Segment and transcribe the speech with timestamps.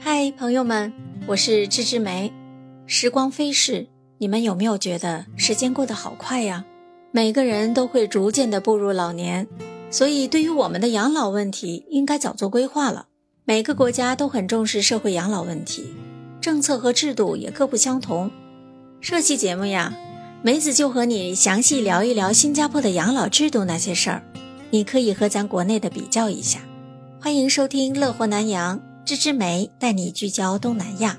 [0.00, 0.92] 嗨，朋友们，
[1.26, 2.32] 我是芝芝梅。
[2.86, 3.86] 时光飞逝，
[4.18, 6.64] 你们有没有觉得时间过得好快呀？
[7.12, 9.46] 每个人都会逐渐的步入老年，
[9.90, 13.08] 所以对于我们的养老问题，应该早做规划了。
[13.44, 15.94] 每个国家都很重视社会养老问题，
[16.40, 18.30] 政策和制度也各不相同。
[19.00, 19.94] 这期节目呀，
[20.42, 24.22] 梅子就和你详细聊一聊新加坡的养老制度那些事儿，
[24.70, 26.60] 你可以和咱国内的比较一下。
[27.20, 28.78] 欢迎收听《乐活南洋》。
[29.02, 31.16] 芝芝梅带你聚焦东南亚。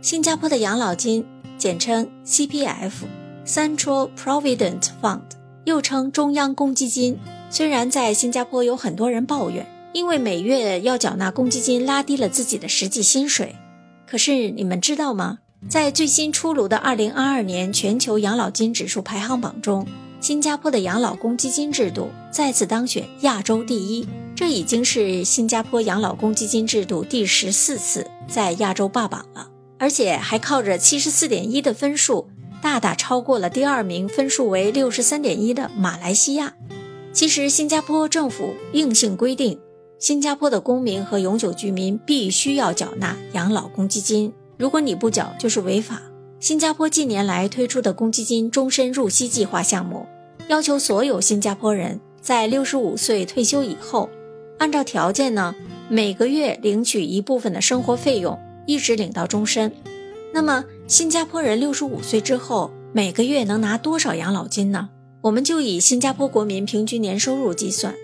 [0.00, 1.24] 新加坡的养老金，
[1.56, 5.20] 简称 CPF（Central Provident Fund），
[5.64, 7.16] 又称中央公积金。
[7.48, 13.54] 虽然在新加坡有很多人抱怨，因为每月要缴纳公积金拉低了自己的实际薪水，
[14.08, 15.38] 可是你们知道吗？
[15.68, 19.86] 在最新出炉的2022年全球养老金指数排行榜中，
[20.20, 24.08] 新加坡的养老公积金制度再次当选亚洲第一。
[24.34, 32.28] 这已经是新加坡养老公积金制度第十四次在亚洲霸榜了，而且还靠着七十四点一的分数，
[32.60, 36.54] 大大超过了第二名分数为六十三点一的马来西亚。
[37.12, 39.60] 其实，新加坡政府硬性规定，
[40.00, 46.00] 新加坡的公民和永久居民必须要缴纳养老公积金，如果你不缴就是违法。
[46.40, 50.06] 新加坡近年来推出的公积金终身入息计划项目，
[50.48, 54.08] 要求所有新加坡人在六十五岁退休以后。
[54.58, 55.56] 按照条件呢，
[55.88, 59.72] 每个月领取一部分的生活费用，一直领到终身。
[60.32, 64.90] 那么，新加坡人六十五岁之后，每个月能拿多少养老金呢？
[65.22, 67.94] 我们就以新加坡国民平均年收入计算。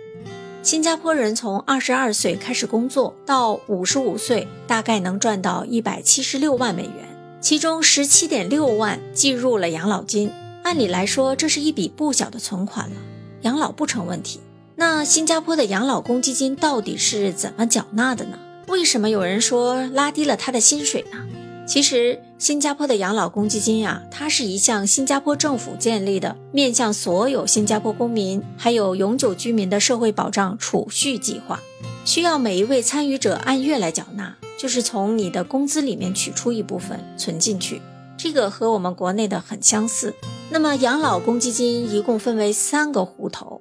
[0.65, 6.93] 新加坡人从二十二岁开始工作到五十五岁，大概能赚到一百七十六万美元，
[7.41, 10.31] 其中十七点六万计入了养老金。
[10.65, 12.97] 按理来说，这是一笔不小的存款了，
[13.43, 14.41] 养老不成问题。
[14.77, 18.39] 那新加坡的养老公积金到底是怎么缴纳的呢？
[18.69, 21.19] 为什么有人说拉低了他的薪水呢？
[21.67, 31.61] 其实，新加坡的养老公积金呀，它是一项新加坡政府建立的，面向所有新加坡公民还有永久居民的社会保障储蓄计划，
[32.07, 37.83] 需要每一位参与者按月来缴纳，就是从你的工资里面取出一部分存进去。
[38.17, 40.15] 这个和我们国内的很相似。
[40.51, 43.61] 那么，养老公积金一共分为三个户头。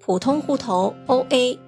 [0.00, 1.58] 普通户头 O A，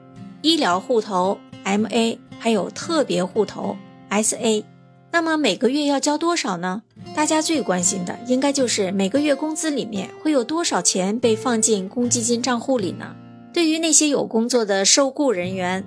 [0.40, 3.76] 医疗户头 M A，还有特别户头
[4.08, 4.64] S A。
[5.12, 6.82] 那么每个月要交多少呢？
[7.14, 13.14] 大家最关心的应该就是每个月工资里面会有多少钱被放进公积金账户里呢？
[13.52, 15.84] 对于那些有工作的受雇人员，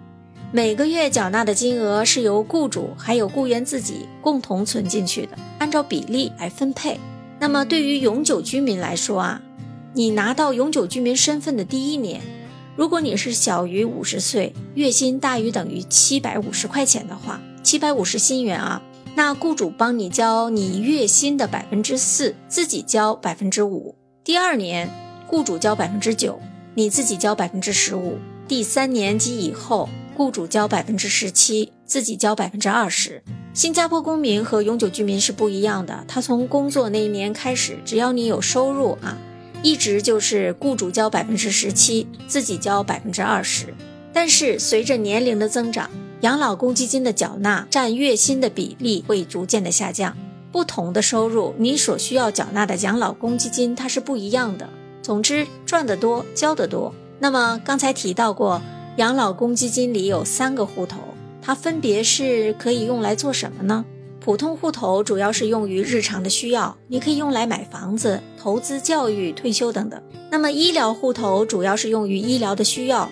[0.53, 6.97] 每个月缴纳的金额是由雇主还有雇员自己共同存进去的，按照比例来分配。
[7.39, 9.41] 那么对于永久居民来说啊，
[9.93, 12.21] 你拿到永久居民身份的第一年。
[12.75, 18.81] 如果你是小于五十岁，月薪大于等于七百五十块钱的话，七百五十新元啊，
[19.15, 23.95] 那雇主帮你交你月薪的百分之四，自己交百分之五。
[24.23, 24.89] 第二年，
[25.27, 26.39] 雇主交百分之九，
[26.75, 28.17] 你自己交百分之十五。
[28.47, 33.23] 第三年及以后，雇主交百分之十七，自己交百分之二十。
[33.57, 39.17] 新加坡公民和永久居民是不一样的，他从工作那一年开始，只要你有收入啊。
[39.63, 43.73] 一直就是雇主交百分之十七，自己交百分之二十。
[44.13, 45.89] 但是随着年龄的增长，
[46.21, 50.15] 养老公积金的缴纳占月薪的比例会逐渐的下降。
[50.51, 54.69] 不同的收入，你所需要缴纳的养老公积金它是不一样的。
[55.01, 56.93] 总之，赚得多交得多。
[57.17, 58.61] 那么刚才提到过，
[58.97, 60.99] 养老公积金里有三个户头，
[61.47, 63.85] 它分别是可以用来做什么呢？
[64.19, 69.97] 普通户头主要是用于日常的需要，你可以用来买房子、投资、教育、退休等等。
[70.29, 73.09] 那么医疗户头主要是用于医疗的需要，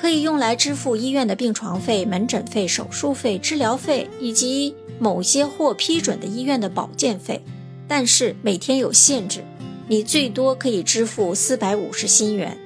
[0.00, 7.42] 可以用来支付医院的病床费、门诊费、手术费、治疗费以及某些获批准的医院的保健费。
[7.88, 9.42] 但是每天有限制，
[9.88, 12.56] 你最多可以支付四百五十新元，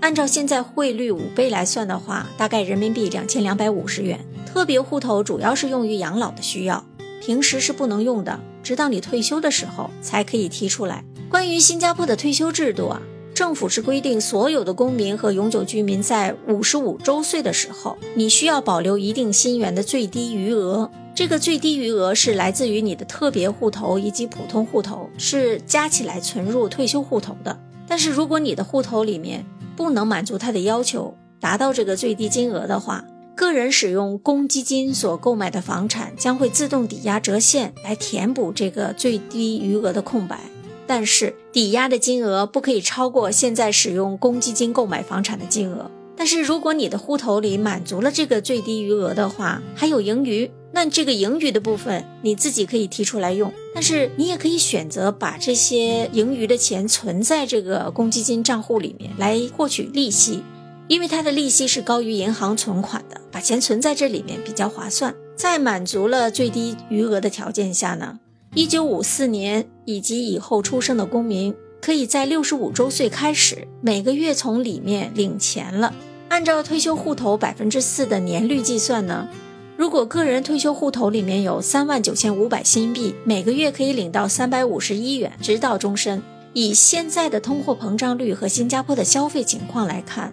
[0.00, 4.18] 按照现在汇率五倍来算的话，大概人民币两千两百五十元。
[4.54, 6.84] 特别户头主要是用于养老的需要。
[7.20, 11.04] 平时是不能用的，直到你退休的时候才可以提出来。
[11.28, 13.02] 关于新加坡的退休制度啊，
[13.34, 20.88] 政府是规定所有的公民和永久居民在五十五周岁的时候，你需要保留一定薪元的最低余额。
[21.16, 27.58] 这个最低余额是来自于你的特别户头以及普通户头，是加起来存入退休户头的。
[27.88, 33.04] 但是如果你的户头里面不能满足他的要求，达到这个最低金额的话，
[33.36, 40.38] 个人使用公积金所购买的房产将会自动抵押折现来填补这个最低余额的空白，
[40.86, 45.90] 但是抵押的金额不可以超过现在使用公积金购买房产的金额。
[46.16, 53.52] 但是如果你的户头里满足了这个最低余额的话，还有盈余，那这个盈余的部分你自己可以提出来用。
[53.74, 60.44] 但是你也可以选择把这些盈余的钱存在这个公积金账户里面来获取利息，
[60.86, 65.12] 因为它的利息是高于银行存款的，把钱存在这里面比较划算。
[65.34, 68.20] 在满足了最低余额的条件下呢，
[68.54, 71.52] 一九五四年以及以后出生的公民。
[71.82, 75.92] 可以在六十五周岁开始，每个月从里面领钱了。
[76.30, 79.28] 按照退休户头百分之四的年率计算呢，
[79.76, 86.22] 如果个人退休户头里面有三万九千五百新币，每个月可以领到三百五十一元，直到终身。
[86.54, 90.32] 以现在的通货膨胀率和新加坡的消费情况来看，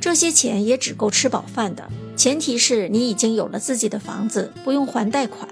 [0.00, 1.88] 这些钱也只够吃饱饭的。
[2.20, 5.48] 前提是你已经有了自己的房子，不用还贷款。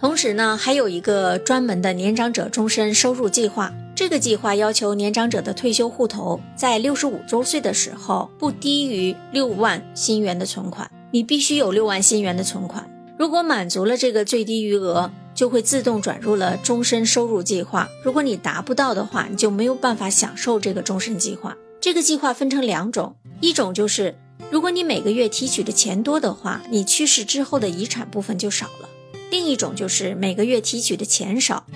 [0.00, 3.72] 同时呢，还有一个专门的年长者终身收入计划。
[3.94, 12.90] 这个计划要求年长者的退休户头在六十五周岁的时候不低于六万新元的存款，你必须有六万新元的存款。
[13.16, 17.88] 如果满足了这个最低余额，就会自动转入了终身收入计划。
[18.02, 21.56] 如果你达不到的话，你就没有办法享受这个终身计划。
[21.80, 24.16] 这个计划分成两种，一种就是
[24.50, 28.88] 如果你每个月提取的钱多的话，你去世之后的遗产部分就少了；
[29.30, 31.66] 另一种就是每个月提取的钱少。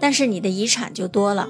[0.00, 1.48] 但是你的遗产就多了，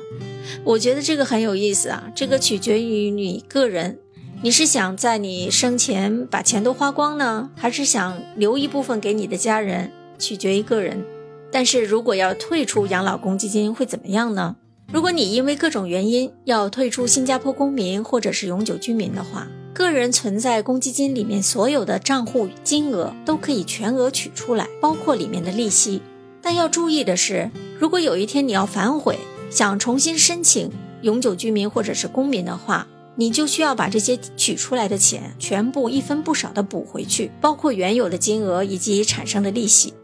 [0.64, 2.10] 我觉得这个很有意思啊。
[2.16, 3.98] 这个取决于你个人，
[4.42, 9.92] 你是想在你生前把钱都花光呢，还是想留一部分给你的家人？
[10.18, 11.04] 取决于个人。
[11.52, 14.56] 但是如果要退出养老公积金会怎么样呢？
[14.92, 19.46] 如果你因为各种原因要退出新加坡公民或者是永久居民的话，
[19.80, 26.02] 个人存在公积金里面所有的账户金额都可以全额取出来，包括里面的利息。
[26.42, 29.18] 但要注意的是，如果有一天你要反悔，
[29.48, 32.86] 想重新申请永久居民或者是公民的话，
[33.16, 39.94] 你就需要把这些取出来的钱全部一分不少的补回去，包括原有的金额以及产生的利息。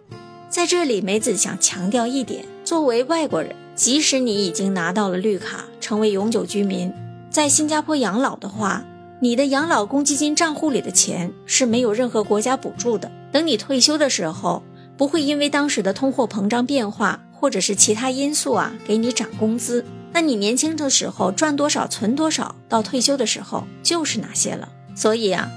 [0.49, 6.90] 在这里，梅子想强调一点：作为外国人，即使你已经拿到了绿卡，成为永久居民，
[7.29, 8.82] 在新加坡养老的话，
[9.21, 13.11] 你的养老公积金账户里的钱是没有任何国家补助的。
[13.33, 14.63] 等你退休的时候。
[14.97, 19.85] 不会因为当时的通货膨胀变化或者是其他因素啊，给你涨工资。
[20.13, 24.71] 那你年轻的时候赚多少存多少，到退休的时候就是那些了。
[24.95, 25.51] 所以啊，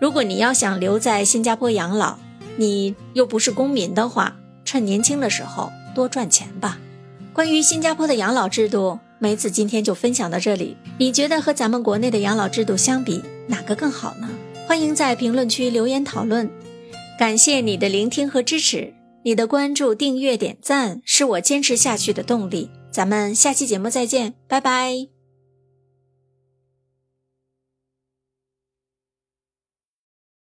[0.00, 2.16] 如果你要想留在新加坡养老，
[2.56, 6.78] 你又不是公民的话，趁年轻的时候多赚钱吧。
[7.32, 10.76] 关于新加坡的养老制度，梅子今天就分享到这里。
[10.98, 14.28] 你觉得和咱们国内的养老制度相比，哪个更好呢？
[14.66, 16.50] 欢迎在评论区留言讨论。
[17.18, 18.92] 感谢你的聆听和支持，
[19.24, 22.70] 你的关注、订阅、点赞是我坚持下去的动力。
[22.90, 25.15] 咱们下期节目再见，拜拜。